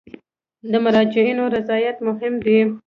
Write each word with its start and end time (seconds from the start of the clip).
د 0.71 0.73
مراجعینو 0.83 1.43
رضایت 1.55 1.97
مهم 2.07 2.33
دی 2.45 2.59